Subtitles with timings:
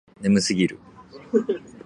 [0.19, 0.79] 眠すぎる